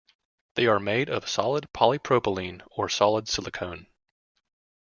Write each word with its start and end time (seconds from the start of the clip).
They 0.55 0.65
are 0.65 0.79
made 0.79 1.11
of 1.11 1.29
solid 1.29 1.67
polypropylene 1.73 2.63
or 2.71 2.89
solid 2.89 3.27
silicone. 3.27 3.85